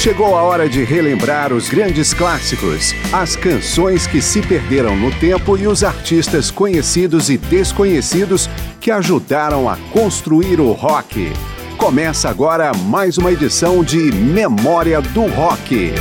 Chegou 0.00 0.34
a 0.34 0.42
hora 0.42 0.66
de 0.66 0.82
relembrar 0.82 1.52
os 1.52 1.68
grandes 1.68 2.14
clássicos, 2.14 2.94
as 3.12 3.36
canções 3.36 4.06
que 4.06 4.22
se 4.22 4.40
perderam 4.40 4.96
no 4.96 5.10
tempo 5.20 5.58
e 5.58 5.66
os 5.66 5.84
artistas 5.84 6.50
conhecidos 6.50 7.28
e 7.28 7.36
desconhecidos 7.36 8.48
que 8.80 8.90
ajudaram 8.90 9.68
a 9.68 9.76
construir 9.92 10.58
o 10.58 10.72
rock. 10.72 11.30
Começa 11.76 12.30
agora 12.30 12.72
mais 12.72 13.18
uma 13.18 13.30
edição 13.30 13.84
de 13.84 14.10
Memória 14.10 15.02
do 15.02 15.26
Rock. 15.26 15.92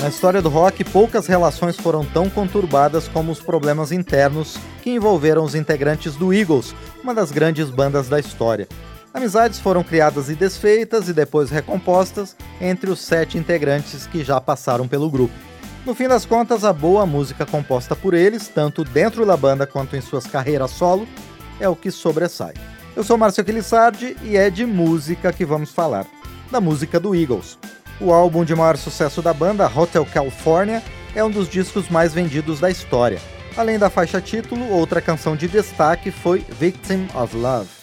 Na 0.00 0.08
história 0.08 0.40
do 0.40 0.48
rock, 0.48 0.84
poucas 0.84 1.26
relações 1.26 1.76
foram 1.76 2.04
tão 2.04 2.30
conturbadas 2.30 3.08
como 3.08 3.32
os 3.32 3.40
problemas 3.40 3.90
internos 3.90 4.56
que 4.80 4.90
envolveram 4.90 5.42
os 5.42 5.56
integrantes 5.56 6.14
do 6.14 6.32
Eagles, 6.32 6.72
uma 7.02 7.12
das 7.12 7.32
grandes 7.32 7.68
bandas 7.68 8.08
da 8.08 8.20
história. 8.20 8.68
Amizades 9.14 9.58
foram 9.58 9.82
criadas 9.82 10.30
e 10.30 10.34
desfeitas 10.34 11.06
e 11.08 11.12
depois 11.12 11.50
recompostas 11.50 12.34
entre 12.58 12.90
os 12.90 13.00
sete 13.00 13.36
integrantes 13.36 14.06
que 14.06 14.24
já 14.24 14.40
passaram 14.40 14.88
pelo 14.88 15.10
grupo. 15.10 15.34
No 15.84 15.94
fim 15.94 16.08
das 16.08 16.24
contas, 16.24 16.64
a 16.64 16.72
boa 16.72 17.04
música 17.04 17.44
composta 17.44 17.94
por 17.94 18.14
eles, 18.14 18.48
tanto 18.48 18.84
dentro 18.84 19.26
da 19.26 19.36
banda 19.36 19.66
quanto 19.66 19.96
em 19.96 20.00
suas 20.00 20.26
carreiras 20.26 20.70
solo, 20.70 21.06
é 21.60 21.68
o 21.68 21.76
que 21.76 21.90
sobressai. 21.90 22.54
Eu 22.96 23.04
sou 23.04 23.18
Márcio 23.18 23.42
Aquilissardi 23.42 24.16
e 24.22 24.36
é 24.36 24.48
de 24.48 24.64
música 24.64 25.32
que 25.32 25.44
vamos 25.44 25.70
falar, 25.70 26.06
da 26.50 26.60
música 26.60 26.98
do 26.98 27.14
Eagles. 27.14 27.58
O 28.00 28.12
álbum 28.12 28.44
de 28.44 28.54
maior 28.54 28.78
sucesso 28.78 29.20
da 29.20 29.34
banda, 29.34 29.70
Hotel 29.74 30.06
California, 30.06 30.82
é 31.14 31.22
um 31.22 31.30
dos 31.30 31.48
discos 31.48 31.88
mais 31.90 32.14
vendidos 32.14 32.60
da 32.60 32.70
história. 32.70 33.20
Além 33.56 33.78
da 33.78 33.90
faixa 33.90 34.20
título, 34.20 34.70
outra 34.70 35.02
canção 35.02 35.36
de 35.36 35.48
destaque 35.48 36.10
foi 36.10 36.44
Victim 36.58 37.06
of 37.14 37.36
Love. 37.36 37.81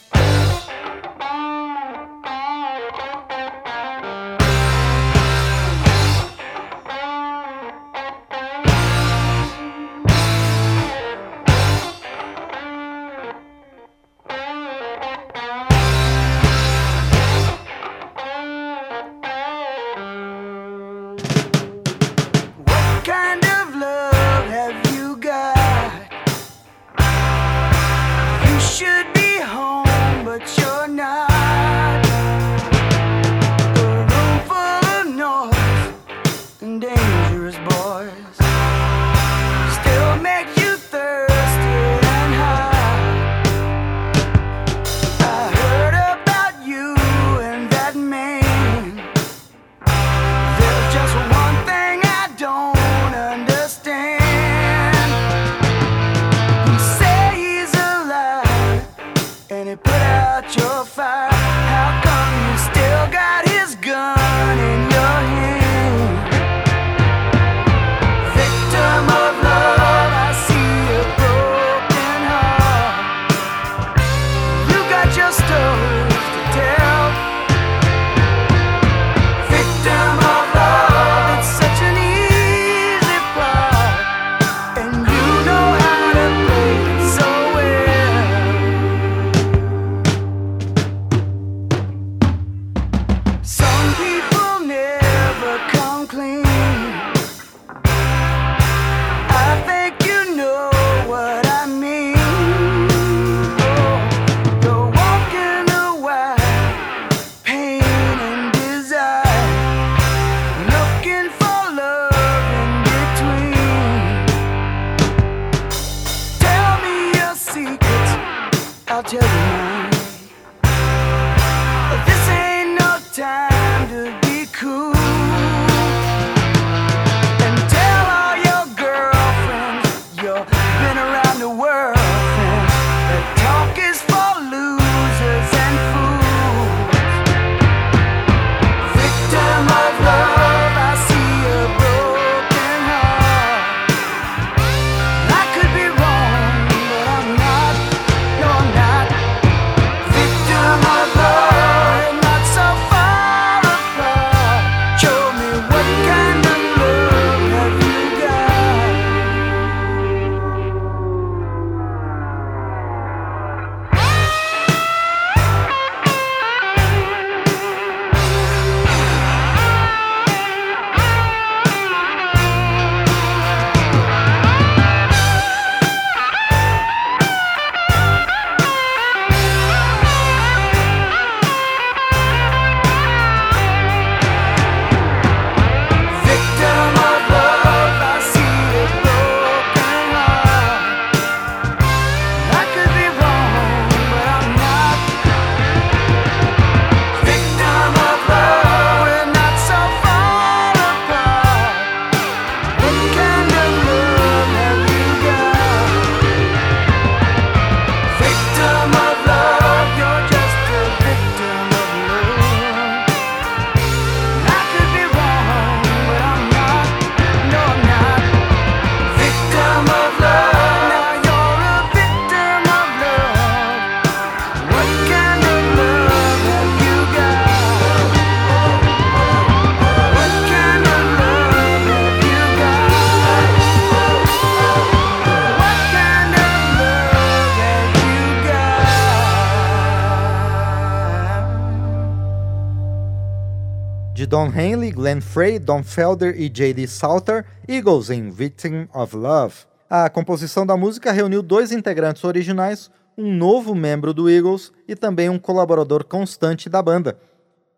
Don 244.29 244.51
Henley, 244.55 244.91
Glenn 244.91 245.21
Frey, 245.21 245.57
Don 245.57 245.81
Felder 245.81 246.39
e 246.39 246.47
J.D. 246.49 246.85
Salter, 246.85 247.47
Eagles 247.67 248.11
em 248.11 248.29
Victim 248.29 248.87
of 248.93 249.15
Love. 249.15 249.55
A 249.89 250.07
composição 250.07 250.67
da 250.67 250.77
música 250.77 251.11
reuniu 251.11 251.41
dois 251.41 251.71
integrantes 251.71 252.23
originais, 252.23 252.91
um 253.17 253.33
novo 253.33 253.73
membro 253.73 254.13
do 254.13 254.29
Eagles 254.29 254.71
e 254.87 254.95
também 254.95 255.29
um 255.29 255.39
colaborador 255.39 256.05
constante 256.05 256.69
da 256.69 256.79
banda. 256.79 257.17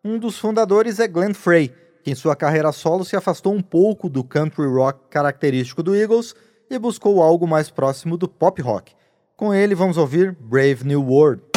Um 0.03 0.19
dos 0.19 0.38
fundadores 0.38 1.00
é 1.00 1.07
Glenn 1.07 1.33
Frey, 1.33 1.74
que 2.03 2.12
em 2.12 2.15
sua 2.15 2.36
carreira 2.36 2.74
solo 2.74 3.06
se 3.06 3.15
afastou 3.15 3.53
um 3.53 3.62
pouco 3.62 4.09
do 4.09 4.21
country 4.21 4.68
rock 4.68 5.07
característico 5.09 5.81
do 5.81 5.95
Eagles 5.95 6.36
e 6.69 6.77
buscou 6.77 7.24
algo 7.24 7.48
mais 7.48 7.69
próximo 7.69 8.18
do 8.18 8.27
pop 8.27 8.62
rock. 8.62 8.92
Com 9.38 9.53
ele 9.53 9.74
vamos 9.74 9.95
ouvir 9.95 10.36
Brave 10.38 10.83
New 10.83 11.01
World. 11.01 11.50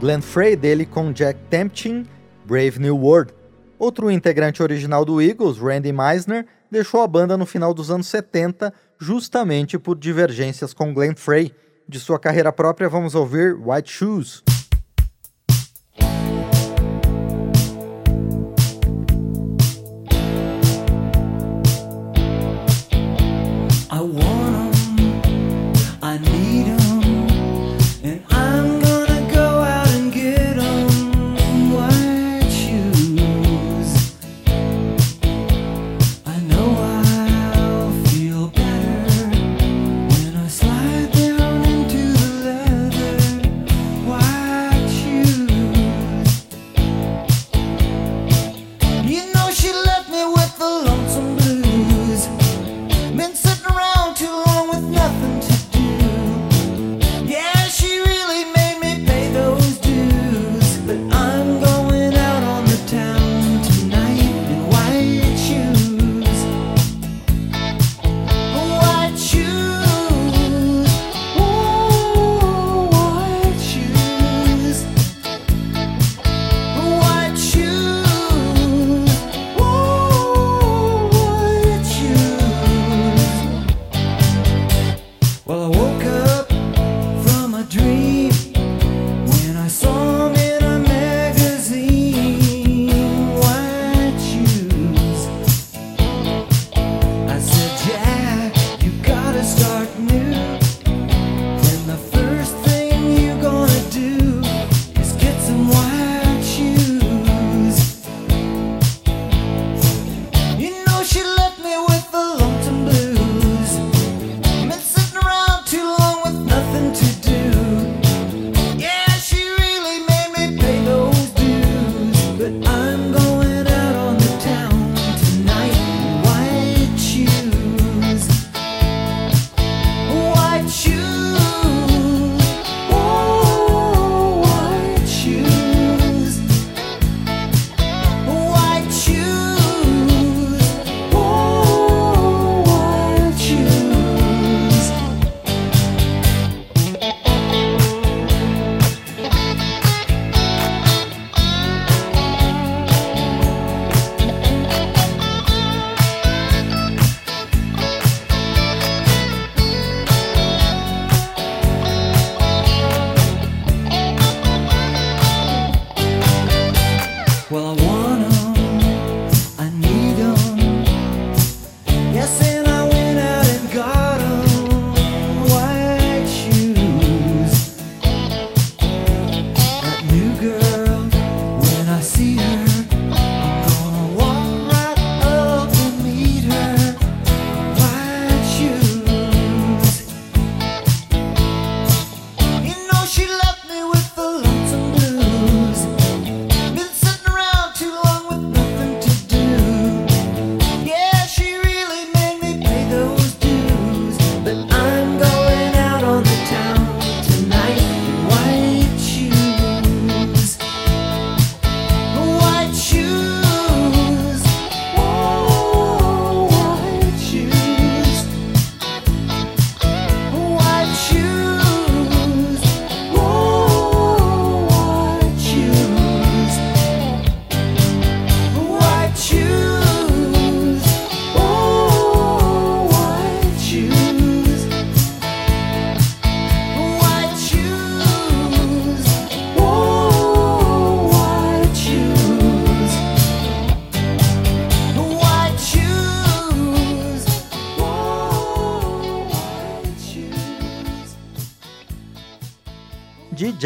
Glenn 0.00 0.22
Frey 0.22 0.56
dele 0.56 0.86
com 0.86 1.12
Jack 1.12 1.38
Tempchin, 1.50 2.06
Brave 2.46 2.78
New 2.78 2.96
World. 2.96 3.34
Outro 3.78 4.10
integrante 4.10 4.62
original 4.62 5.04
do 5.04 5.20
Eagles, 5.20 5.58
Randy 5.58 5.92
Meisner, 5.92 6.46
deixou 6.70 7.02
a 7.02 7.06
banda 7.06 7.36
no 7.36 7.44
final 7.44 7.74
dos 7.74 7.90
anos 7.90 8.06
70 8.06 8.72
justamente 8.98 9.78
por 9.78 9.98
divergências 9.98 10.72
com 10.72 10.94
Glenn 10.94 11.14
Frey. 11.14 11.54
De 11.86 12.00
sua 12.00 12.18
carreira 12.18 12.50
própria, 12.50 12.88
vamos 12.88 13.14
ouvir 13.14 13.54
White 13.54 13.92
Shoes. 13.92 14.42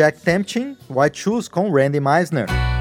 Jack 0.05 0.19
Tempchin, 0.19 0.77
White 0.87 1.17
Shoes 1.17 1.49
com 1.49 1.73
Randy 1.73 1.99
Meisner. 1.99 2.74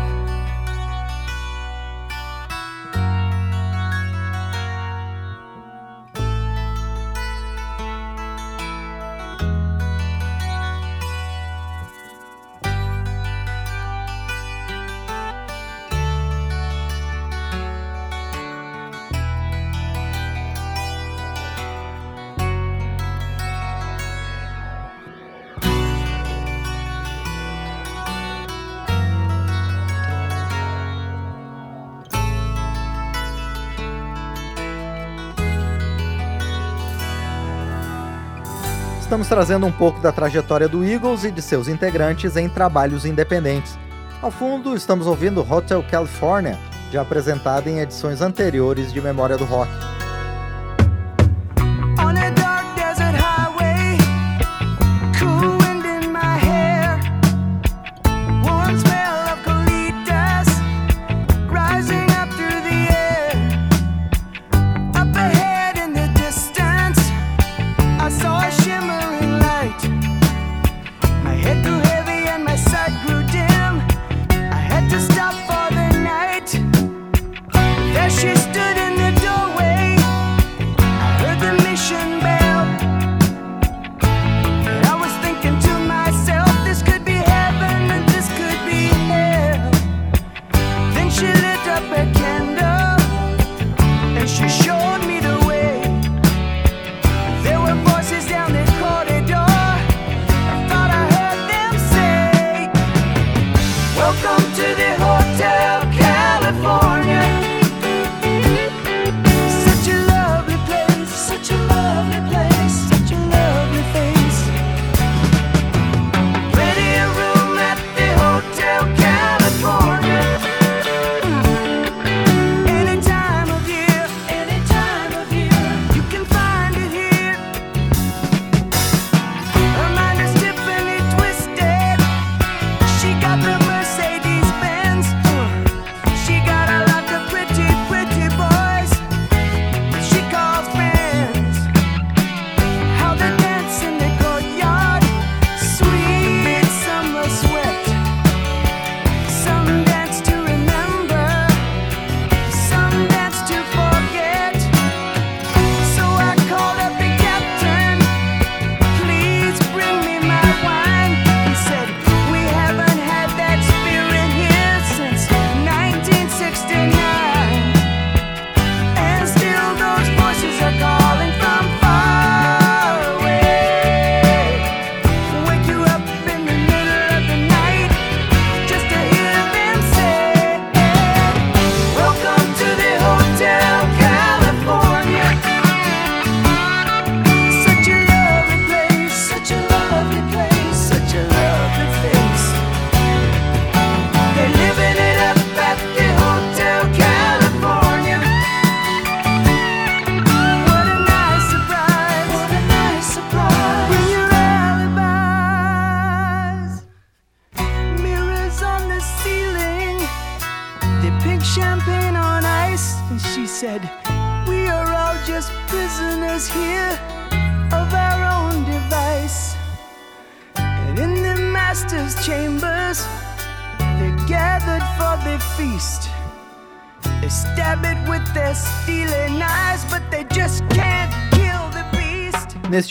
Estamos 39.23 39.27
trazendo 39.27 39.65
um 39.65 39.71
pouco 39.71 40.01
da 40.01 40.11
trajetória 40.11 40.67
do 40.67 40.83
Eagles 40.83 41.23
e 41.23 41.31
de 41.31 41.41
seus 41.41 41.69
integrantes 41.69 42.35
em 42.35 42.49
trabalhos 42.49 43.05
independentes. 43.05 43.77
Ao 44.21 44.29
fundo, 44.29 44.75
estamos 44.75 45.07
ouvindo 45.07 45.45
Hotel 45.49 45.83
California, 45.89 46.59
já 46.91 47.01
apresentada 47.01 47.69
em 47.69 47.79
edições 47.79 48.21
anteriores 48.21 48.91
de 48.91 48.99
Memória 48.99 49.37
do 49.37 49.45
Rock. 49.45 49.71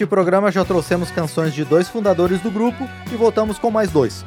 Neste 0.02 0.10
programa 0.10 0.50
já 0.50 0.64
trouxemos 0.64 1.12
canções 1.12 1.54
de 1.54 1.64
dois 1.64 1.88
fundadores 1.88 2.40
do 2.40 2.50
grupo 2.50 2.88
e 3.12 3.14
voltamos 3.14 3.56
com 3.56 3.70
mais 3.70 3.92
dois. 3.92 4.24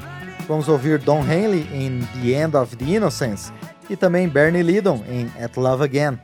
Vamos 0.47 0.69
ouvir 0.69 0.99
Don 0.99 1.19
Henley 1.19 1.67
em 1.73 1.99
The 2.21 2.43
End 2.43 2.55
of 2.55 2.77
the 2.77 2.85
Innocence 2.85 3.51
e 3.89 3.97
também 3.97 4.29
Bernie 4.29 4.63
Lidon 4.63 5.03
em 5.05 5.29
At 5.43 5.57
Love 5.57 5.83
Again. 5.83 6.17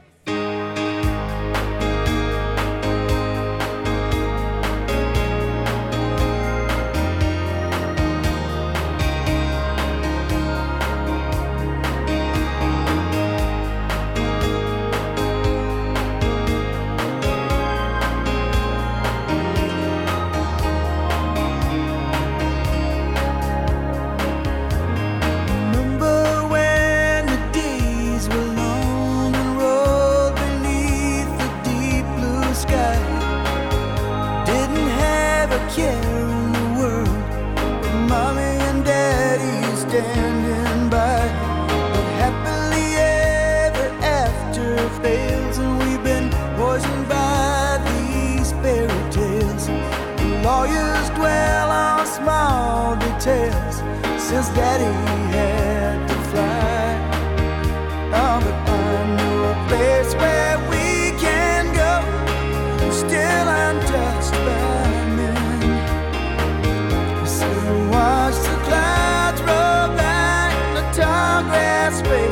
grasping. 71.43 72.31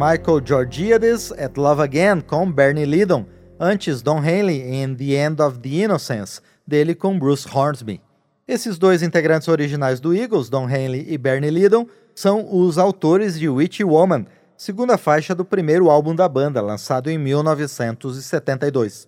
Michael 0.00 0.40
Georgiades 0.42 1.30
at 1.32 1.58
Love 1.58 1.82
Again 1.82 2.22
com 2.22 2.50
Bernie 2.50 2.86
Lydon, 2.86 3.26
antes 3.60 4.00
Don 4.00 4.24
Henley 4.24 4.62
em 4.62 4.94
The 4.94 5.12
End 5.26 5.42
of 5.42 5.58
the 5.58 5.68
Innocence, 5.68 6.40
dele 6.66 6.94
com 6.94 7.18
Bruce 7.18 7.46
Hornsby. 7.46 8.00
Esses 8.48 8.78
dois 8.78 9.02
integrantes 9.02 9.46
originais 9.46 10.00
do 10.00 10.14
Eagles, 10.14 10.48
Don 10.48 10.66
Henley 10.70 11.04
e 11.06 11.18
Bernie 11.18 11.50
Lydon, 11.50 11.86
são 12.14 12.48
os 12.50 12.78
autores 12.78 13.38
de 13.38 13.46
Witchy 13.46 13.84
Woman, 13.84 14.24
segunda 14.56 14.96
faixa 14.96 15.34
do 15.34 15.44
primeiro 15.44 15.90
álbum 15.90 16.14
da 16.14 16.26
banda, 16.26 16.62
lançado 16.62 17.10
em 17.10 17.18
1972. 17.18 19.06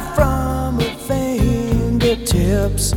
From 0.00 0.80
her 0.80 0.94
fingertips. 1.08 2.94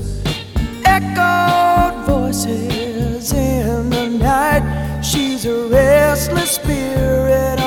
Echoed 0.85 2.05
voices 2.05 3.31
in 3.33 3.89
the 3.89 4.07
night. 4.07 5.01
She's 5.01 5.45
a 5.45 5.67
restless 5.67 6.51
spirit 6.51 7.59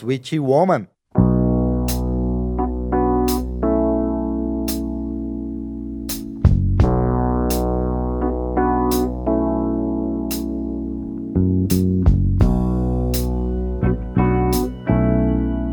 Eagles, 0.00 0.02
Witchy 0.02 0.38
Woman. 0.38 0.88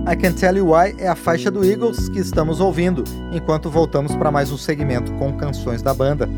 I 0.09 0.15
Can 0.15 0.33
Tell 0.33 0.55
You 0.55 0.71
Why 0.71 0.95
é 0.99 1.07
a 1.09 1.15
faixa 1.15 1.51
do 1.51 1.65
Eagles 1.65 2.07
que 2.09 2.19
estamos 2.19 2.61
ouvindo, 2.61 3.03
enquanto 3.33 3.69
voltamos 3.69 4.15
para 4.15 4.31
mais 4.31 4.51
um 4.51 4.57
segmento 4.57 5.11
com 5.13 5.33
canções 5.33 5.81
da 5.81 5.93
banda. 5.93 6.29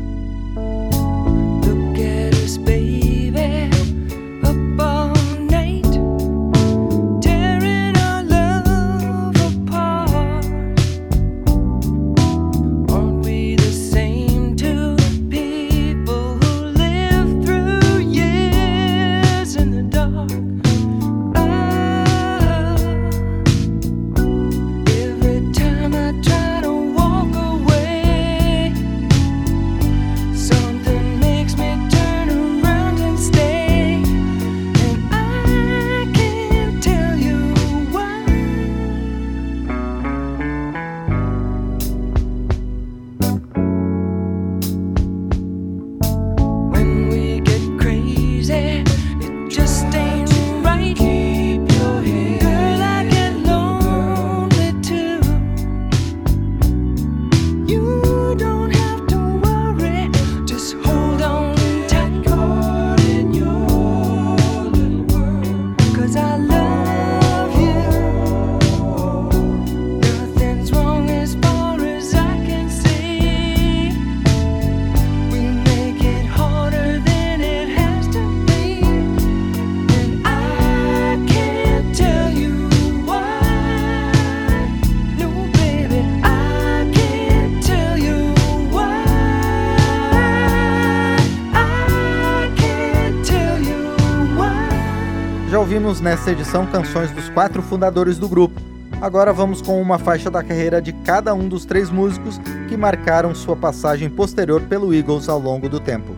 Ouvimos 95.80 96.00
nesta 96.02 96.30
edição 96.30 96.66
canções 96.66 97.10
dos 97.10 97.30
quatro 97.30 97.62
fundadores 97.62 98.18
do 98.18 98.28
grupo. 98.28 98.60
Agora 99.00 99.32
vamos 99.32 99.62
com 99.62 99.80
uma 99.80 99.98
faixa 99.98 100.30
da 100.30 100.42
carreira 100.42 100.80
de 100.80 100.92
cada 100.92 101.32
um 101.32 101.48
dos 101.48 101.64
três 101.64 101.88
músicos 101.88 102.38
que 102.68 102.76
marcaram 102.76 103.34
sua 103.34 103.56
passagem 103.56 104.10
posterior 104.10 104.60
pelo 104.60 104.94
Eagles 104.94 105.26
ao 105.26 105.38
longo 105.38 105.70
do 105.70 105.80
tempo. 105.80 106.14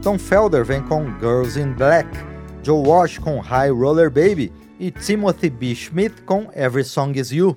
Tom 0.00 0.18
Felder 0.18 0.64
vem 0.64 0.80
com 0.80 1.04
Girls 1.20 1.60
in 1.60 1.74
Black, 1.74 2.08
Joe 2.62 2.86
Walsh 2.86 3.18
com 3.18 3.38
High 3.38 3.70
Roller 3.70 4.10
Baby 4.10 4.50
e 4.80 4.90
Timothy 4.90 5.50
B. 5.50 5.74
Schmidt 5.74 6.22
com 6.22 6.48
Every 6.56 6.82
Song 6.82 7.12
Is 7.18 7.30
You. 7.30 7.54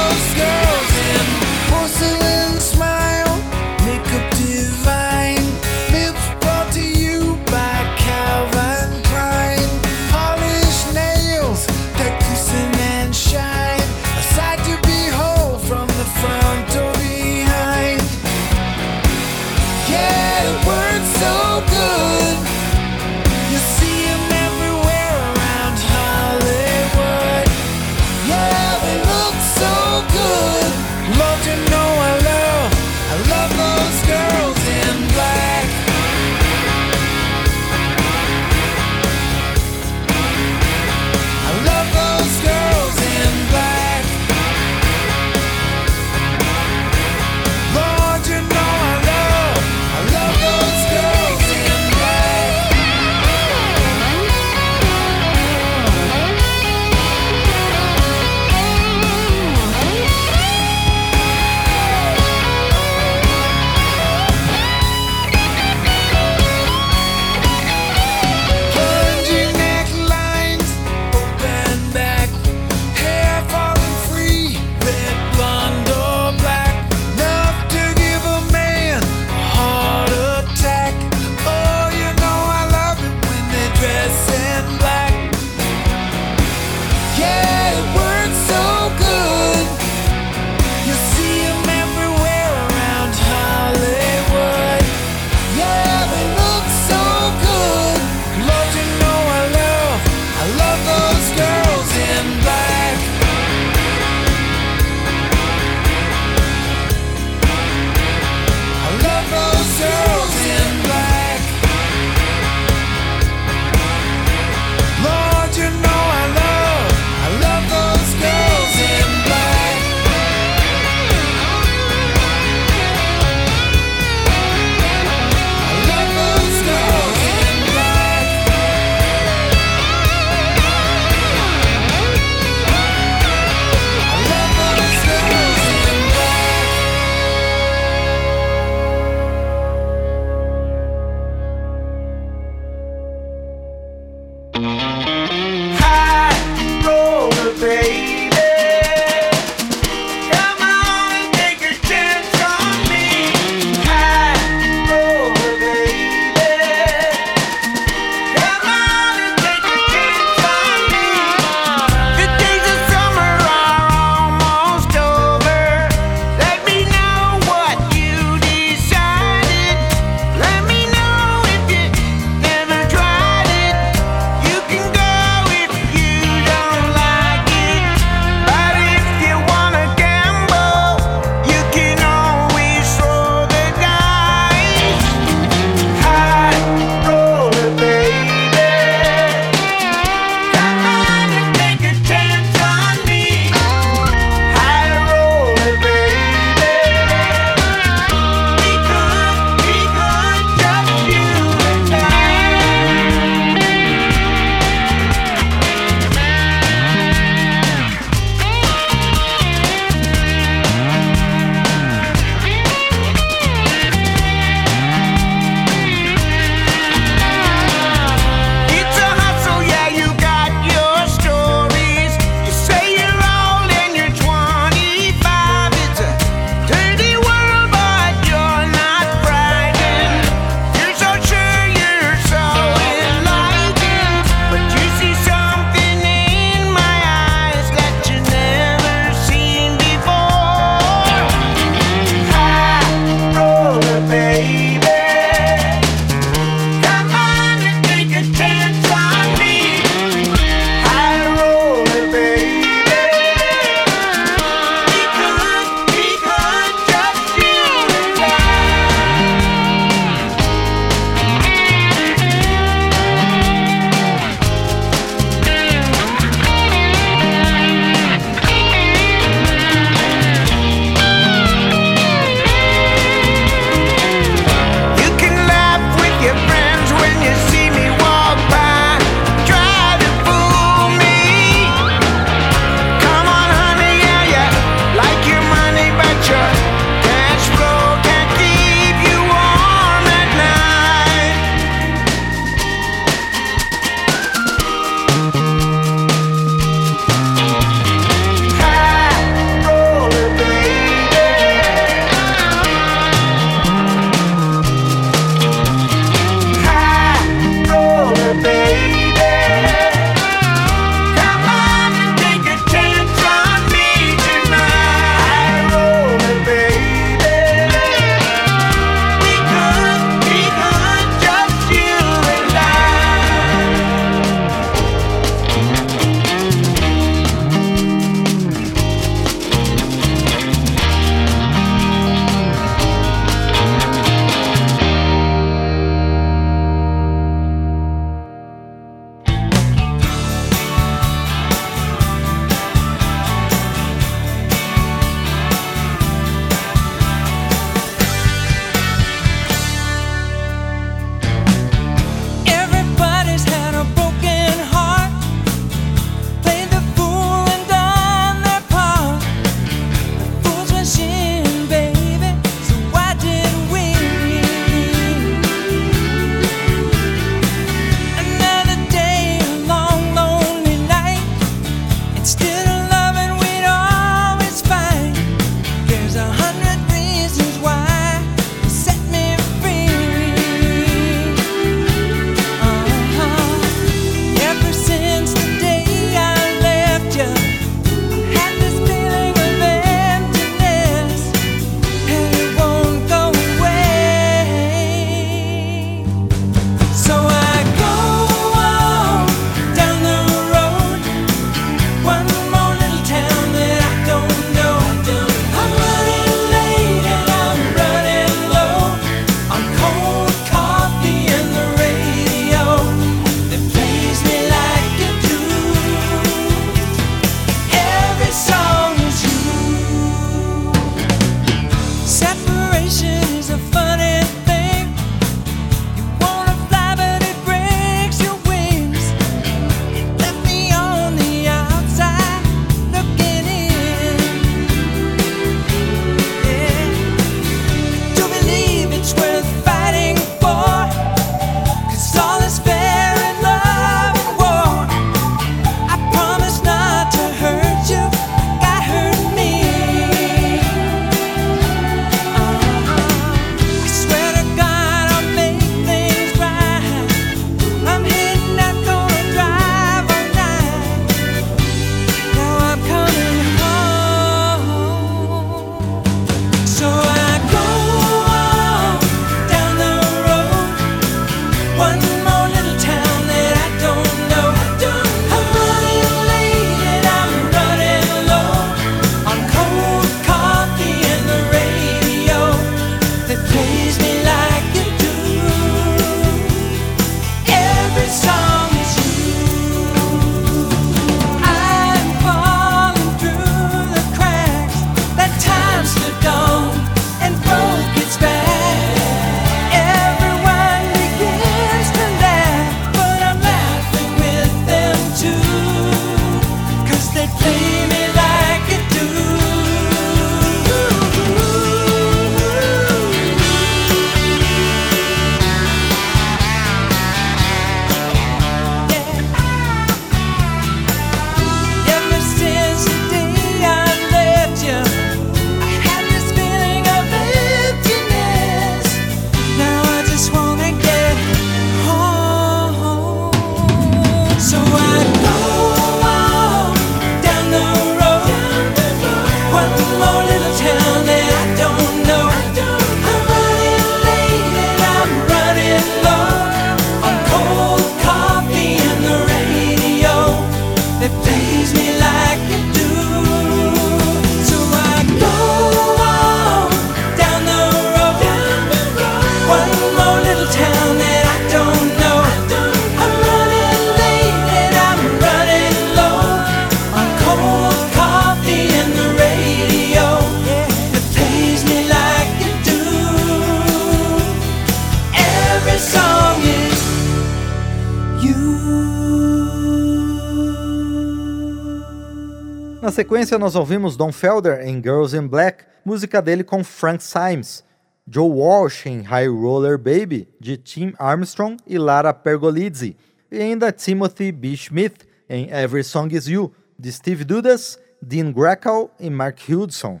Sequência, 583.32 583.38
nós 583.38 583.54
ouvimos 583.54 583.96
Don 583.96 584.12
Felder 584.12 584.60
em 584.66 584.74
Girls 584.74 585.16
in 585.16 585.26
Black, 585.26 585.64
música 585.84 586.20
dele 586.20 586.44
com 586.44 586.62
Frank 586.62 587.02
Symes, 587.02 587.64
Joe 588.06 588.28
Walsh 588.28 588.86
em 588.86 589.00
High 589.00 589.28
Roller 589.28 589.78
Baby, 589.78 590.28
de 590.38 590.56
Tim 590.58 590.92
Armstrong 590.98 591.56
e 591.66 591.78
Lara 591.78 592.12
Pergolizzi, 592.12 592.96
e 593.30 593.38
ainda 593.38 593.72
Timothy 593.72 594.32
B. 594.32 594.48
Smith 594.48 595.06
em 595.30 595.50
Every 595.50 595.82
Song 595.82 596.14
Is 596.14 596.26
You, 596.26 596.52
de 596.78 596.92
Steve 596.92 597.24
Dudas, 597.24 597.78
Dean 598.02 598.32
Greco 598.32 598.90
e 599.00 599.08
Mark 599.08 599.38
Hudson. 599.48 600.00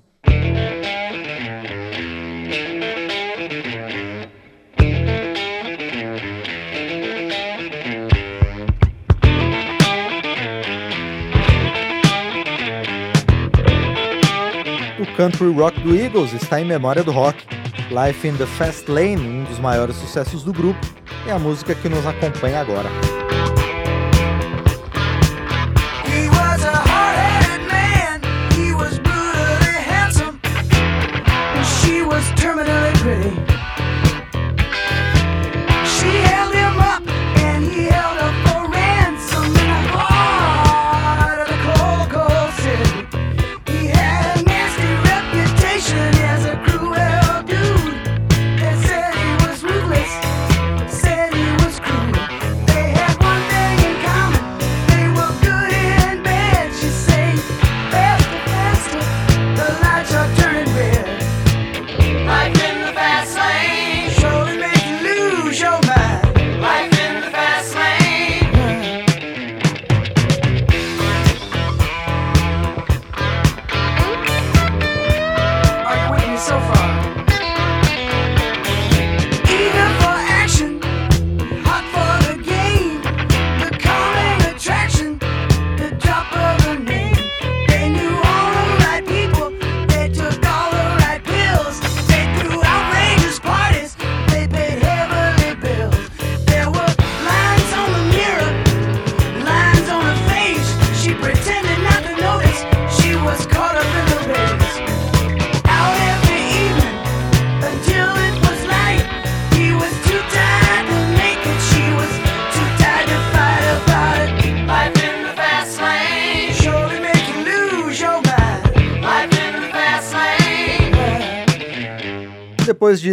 Country 15.22 15.52
rock 15.52 15.80
do 15.82 15.94
Eagles 15.94 16.32
está 16.32 16.60
em 16.60 16.64
memória 16.64 17.04
do 17.04 17.12
rock. 17.12 17.46
Life 17.92 18.26
in 18.26 18.36
the 18.38 18.44
Fast 18.44 18.90
Lane, 18.90 19.20
um 19.20 19.44
dos 19.44 19.60
maiores 19.60 19.94
sucessos 19.94 20.42
do 20.42 20.52
grupo, 20.52 20.80
é 21.28 21.30
a 21.30 21.38
música 21.38 21.76
que 21.76 21.88
nos 21.88 22.04
acompanha 22.04 22.60
agora. 22.60 22.88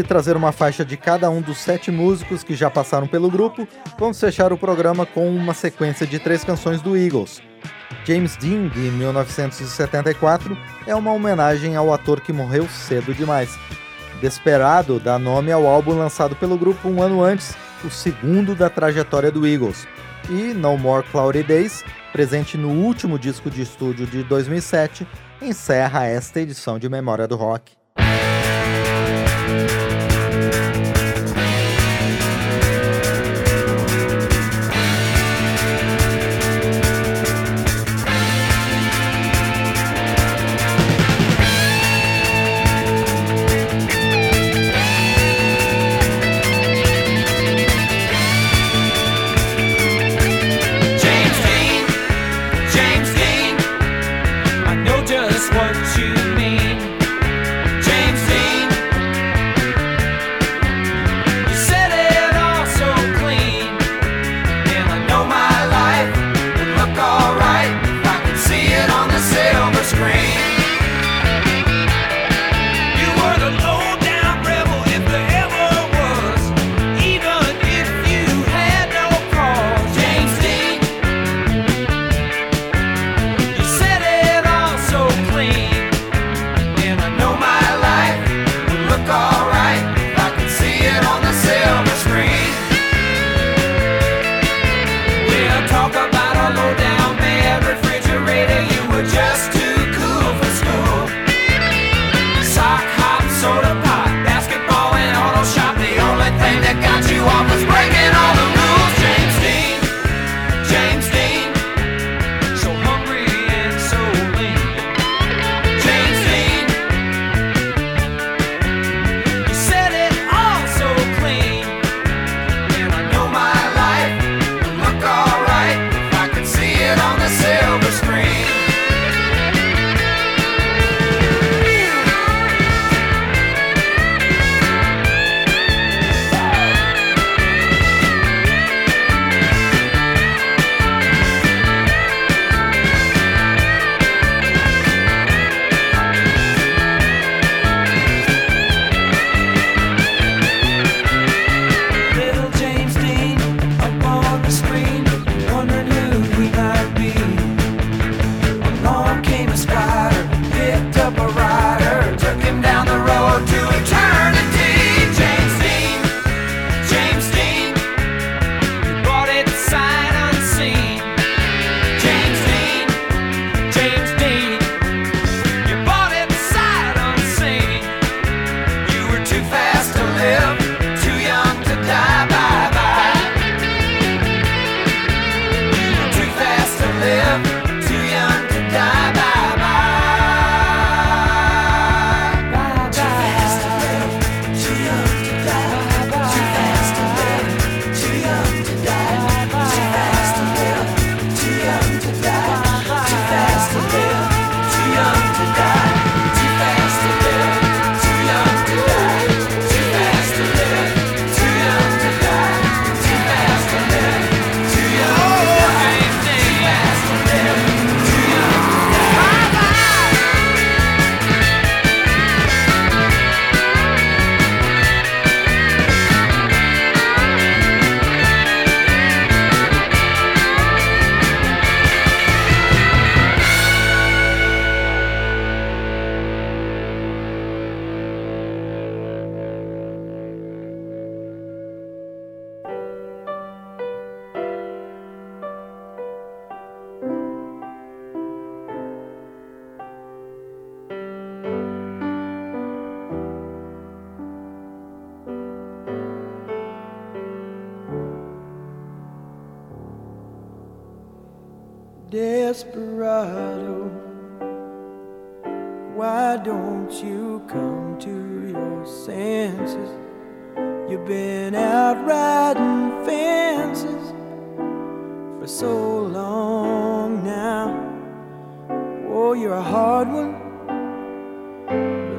De 0.01 0.07
trazer 0.07 0.37
uma 0.37 0.53
faixa 0.53 0.85
de 0.85 0.95
cada 0.95 1.29
um 1.29 1.41
dos 1.41 1.57
sete 1.57 1.91
músicos 1.91 2.41
que 2.41 2.55
já 2.55 2.69
passaram 2.69 3.05
pelo 3.05 3.29
grupo, 3.29 3.67
vamos 3.97 4.17
fechar 4.17 4.53
o 4.53 4.57
programa 4.57 5.05
com 5.05 5.29
uma 5.29 5.53
sequência 5.53 6.07
de 6.07 6.17
três 6.17 6.41
canções 6.43 6.81
do 6.81 6.95
Eagles. 6.95 7.41
James 8.05 8.37
Dean, 8.37 8.69
de 8.69 8.79
1974, 8.79 10.57
é 10.87 10.95
uma 10.95 11.11
homenagem 11.11 11.75
ao 11.75 11.93
ator 11.93 12.21
que 12.21 12.31
morreu 12.31 12.67
cedo 12.69 13.13
demais. 13.13 13.59
Desperado 14.21 14.99
dá 15.01 15.19
nome 15.19 15.51
ao 15.51 15.67
álbum 15.67 15.97
lançado 15.97 16.33
pelo 16.35 16.57
grupo 16.57 16.87
um 16.87 17.01
ano 17.01 17.21
antes, 17.21 17.53
o 17.83 17.89
segundo 17.89 18.55
da 18.55 18.69
trajetória 18.69 19.29
do 19.29 19.45
Eagles. 19.45 19.85
E 20.29 20.53
No 20.53 20.77
More 20.77 21.05
Cloudy 21.11 21.43
Days, 21.43 21.83
presente 22.13 22.57
no 22.57 22.69
último 22.69 23.19
disco 23.19 23.49
de 23.49 23.61
estúdio 23.63 24.05
de 24.05 24.23
2007, 24.23 25.05
encerra 25.41 26.05
esta 26.05 26.39
edição 26.39 26.79
de 26.79 26.87
Memória 26.87 27.27
do 27.27 27.35
Rock. 27.35 27.78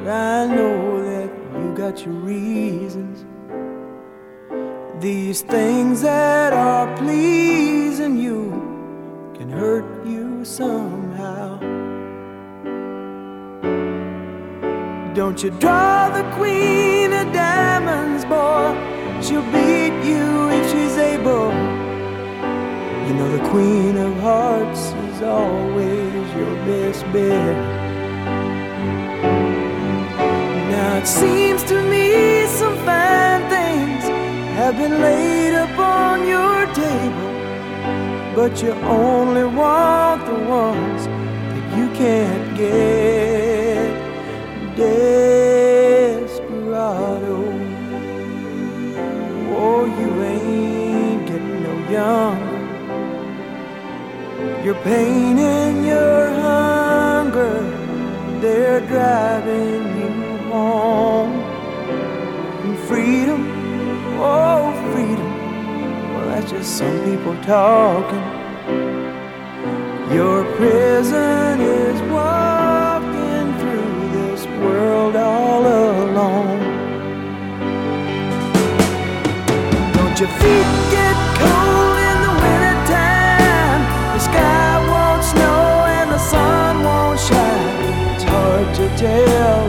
I 0.07 0.47
know 0.47 1.03
that 1.03 1.29
you 1.53 1.73
got 1.75 2.03
your 2.03 2.15
reasons. 2.15 3.23
These 4.99 5.41
things 5.41 6.01
that 6.01 6.53
are 6.53 6.97
pleasing 6.97 8.17
you 8.17 8.49
can 9.35 9.49
hurt 9.49 9.85
you 10.05 10.43
somehow. 10.43 11.59
Don't 15.13 15.43
you 15.43 15.51
draw 15.59 16.09
the 16.09 16.23
queen 16.35 17.13
of 17.13 17.31
diamonds, 17.31 18.25
boy. 18.25 18.73
She'll 19.21 19.43
beat 19.51 19.93
you 20.03 20.49
if 20.49 20.71
she's 20.71 20.97
able. 20.97 21.51
You 23.07 23.13
know 23.13 23.37
the 23.37 23.49
queen 23.49 23.97
of 23.97 24.15
hearts 24.19 24.79
is 24.79 25.21
always 25.21 26.35
your 26.35 26.55
best 26.65 27.03
bet. 27.13 27.80
It 31.01 31.07
seems 31.07 31.63
to 31.63 31.81
me 31.89 32.45
some 32.45 32.75
fine 32.85 33.41
things 33.49 34.03
have 34.53 34.77
been 34.77 35.01
laid 35.01 35.55
upon 35.55 36.27
your 36.27 36.67
table, 36.75 37.31
but 38.35 38.61
you 38.61 38.71
only 39.01 39.45
want 39.45 40.23
the 40.27 40.39
ones 40.61 41.07
that 41.07 41.65
you 41.75 41.87
can't 42.01 42.55
get. 42.55 43.91
Desperado, 44.75 46.37
oh, 49.57 49.83
you 49.99 50.09
ain't 50.33 51.25
getting 51.27 51.63
no 51.63 51.73
younger. 51.97 52.63
Your 54.63 54.77
pain 54.83 55.39
and 55.39 55.83
your 55.83 56.29
hunger, 56.29 57.57
they're 58.39 58.81
driving 58.81 59.90
that's 66.41 66.51
just 66.51 66.77
some 66.77 67.03
people 67.03 67.35
talking. 67.43 68.19
Your 70.11 70.43
prison 70.55 71.61
is 71.61 72.01
walking 72.11 73.47
through 73.59 74.09
this 74.11 74.45
world 74.59 75.15
all 75.15 75.61
alone. 75.61 76.59
Don't 79.93 80.19
your 80.19 80.29
feet 80.41 80.69
get 80.95 81.15
cold 81.37 81.97
in 82.09 82.17
the 82.25 82.33
wintertime? 82.43 83.81
The 84.13 84.19
sky 84.19 84.71
won't 84.89 85.23
snow 85.23 85.85
and 85.97 86.09
the 86.11 86.17
sun 86.17 86.83
won't 86.83 87.19
shine. 87.19 88.15
It's 88.15 88.23
hard 88.23 88.75
to 88.75 88.97
tell 88.97 89.60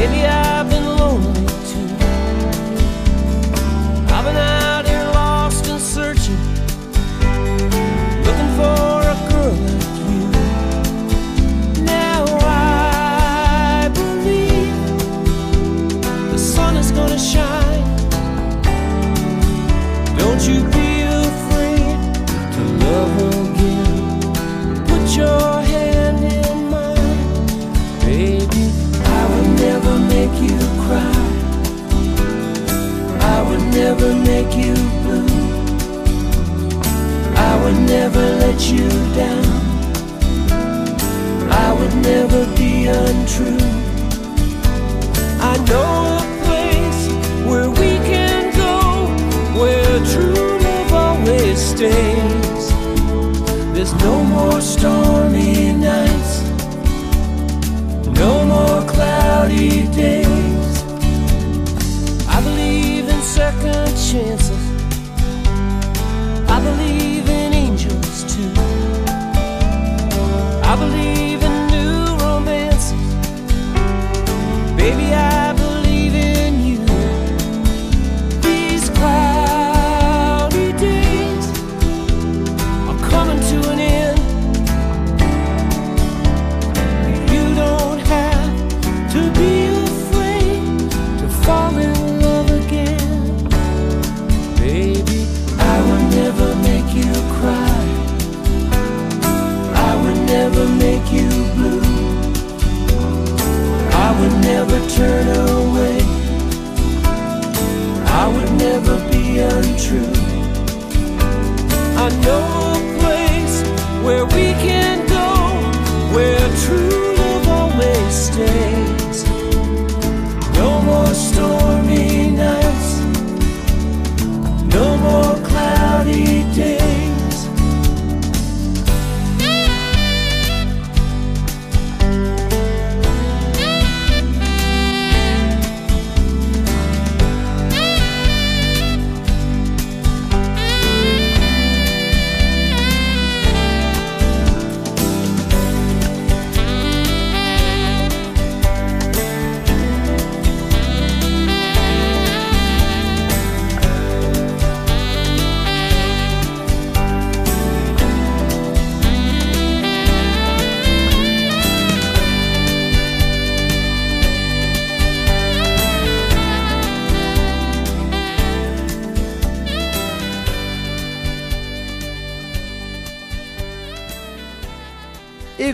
Maybe 0.00 0.24
I 0.24 0.39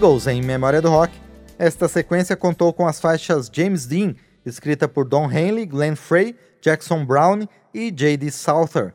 Eagles 0.06 0.28
em 0.28 0.40
Memória 0.40 0.80
do 0.80 0.88
Rock. 0.88 1.12
Esta 1.58 1.88
sequência 1.88 2.36
contou 2.36 2.72
com 2.72 2.86
as 2.86 3.00
faixas 3.00 3.50
James 3.52 3.86
Dean, 3.86 4.14
escrita 4.44 4.86
por 4.86 5.04
Don 5.04 5.28
Henley, 5.28 5.66
Glenn 5.66 5.96
Frey, 5.96 6.36
Jackson 6.62 7.04
Brown 7.04 7.44
e 7.74 7.90
J.D. 7.90 8.30
Souther, 8.30 8.94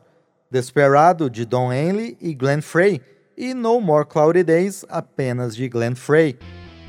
Desperado 0.50 1.28
de 1.28 1.44
Don 1.44 1.70
Henley 1.70 2.16
e 2.18 2.32
Glenn 2.34 2.62
Frey 2.62 3.02
e 3.36 3.52
No 3.52 3.78
More 3.78 4.06
Cloudy 4.06 4.42
Days 4.42 4.86
apenas 4.88 5.54
de 5.54 5.68
Glenn 5.68 5.94
Frey. 5.94 6.38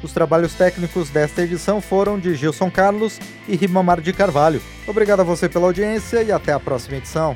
Os 0.02 0.14
trabalhos 0.14 0.54
técnicos 0.54 1.10
desta 1.10 1.42
edição 1.42 1.82
foram 1.82 2.18
de 2.18 2.34
Gilson 2.34 2.72
Carlos 2.72 3.20
e 3.46 3.58
Ribamar 3.58 4.00
de 4.00 4.14
Carvalho. 4.14 4.62
Obrigado 4.88 5.20
a 5.20 5.24
você 5.24 5.50
pela 5.50 5.66
audiência 5.66 6.24
e 6.24 6.32
até 6.32 6.54
a 6.54 6.60
próxima 6.60 6.96
edição. 6.96 7.36